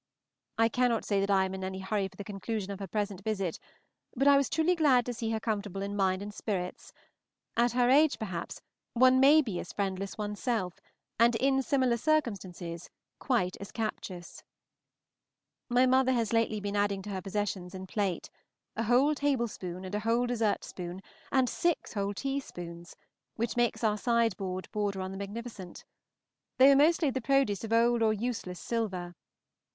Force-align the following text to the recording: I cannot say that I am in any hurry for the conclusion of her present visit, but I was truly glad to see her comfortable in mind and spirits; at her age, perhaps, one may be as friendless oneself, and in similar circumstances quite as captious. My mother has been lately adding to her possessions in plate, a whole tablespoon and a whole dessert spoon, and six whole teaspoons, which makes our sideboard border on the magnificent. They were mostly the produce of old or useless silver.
I 0.57 0.67
cannot 0.67 1.05
say 1.05 1.19
that 1.19 1.29
I 1.29 1.45
am 1.45 1.53
in 1.53 1.63
any 1.63 1.77
hurry 1.77 2.07
for 2.07 2.15
the 2.15 2.23
conclusion 2.23 2.71
of 2.71 2.79
her 2.79 2.87
present 2.87 3.23
visit, 3.23 3.59
but 4.15 4.27
I 4.27 4.35
was 4.35 4.49
truly 4.49 4.73
glad 4.73 5.05
to 5.05 5.13
see 5.13 5.29
her 5.29 5.39
comfortable 5.39 5.83
in 5.83 5.95
mind 5.95 6.23
and 6.23 6.33
spirits; 6.33 6.91
at 7.55 7.73
her 7.73 7.87
age, 7.87 8.17
perhaps, 8.17 8.61
one 8.93 9.19
may 9.19 9.43
be 9.43 9.59
as 9.59 9.71
friendless 9.71 10.17
oneself, 10.17 10.79
and 11.19 11.35
in 11.35 11.61
similar 11.61 11.97
circumstances 11.97 12.89
quite 13.19 13.55
as 13.59 13.71
captious. 13.71 14.41
My 15.69 15.85
mother 15.85 16.13
has 16.13 16.31
been 16.31 16.41
lately 16.49 16.71
adding 16.73 17.03
to 17.03 17.11
her 17.11 17.21
possessions 17.21 17.75
in 17.75 17.85
plate, 17.85 18.31
a 18.75 18.81
whole 18.81 19.13
tablespoon 19.13 19.85
and 19.85 19.93
a 19.93 19.99
whole 19.99 20.25
dessert 20.25 20.63
spoon, 20.63 21.03
and 21.31 21.47
six 21.47 21.93
whole 21.93 22.15
teaspoons, 22.15 22.95
which 23.35 23.55
makes 23.55 23.83
our 23.83 23.99
sideboard 23.99 24.67
border 24.71 24.99
on 24.99 25.11
the 25.11 25.17
magnificent. 25.19 25.83
They 26.57 26.69
were 26.69 26.75
mostly 26.75 27.11
the 27.11 27.21
produce 27.21 27.63
of 27.63 27.71
old 27.71 28.01
or 28.01 28.11
useless 28.13 28.59
silver. 28.59 29.13